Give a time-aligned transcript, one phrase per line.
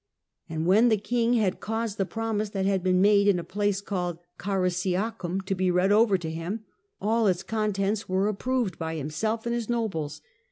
[0.49, 3.81] And when the king had caused the promise that had been made in a place
[3.81, 6.65] called Carisiacum to be read over to him,
[6.99, 10.21] all its contents were approved by himself and his nobles.